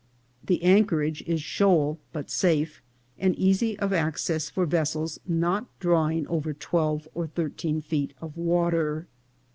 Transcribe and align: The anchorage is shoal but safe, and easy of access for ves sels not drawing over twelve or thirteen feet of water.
The 0.43 0.63
anchorage 0.63 1.21
is 1.27 1.43
shoal 1.43 1.99
but 2.11 2.31
safe, 2.31 2.81
and 3.19 3.35
easy 3.35 3.77
of 3.77 3.93
access 3.93 4.49
for 4.49 4.65
ves 4.65 4.89
sels 4.93 5.19
not 5.27 5.67
drawing 5.79 6.25
over 6.27 6.53
twelve 6.55 7.07
or 7.13 7.27
thirteen 7.27 7.81
feet 7.81 8.15
of 8.19 8.35
water. 8.35 9.05